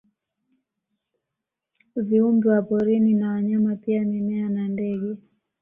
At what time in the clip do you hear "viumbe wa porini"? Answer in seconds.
1.95-3.13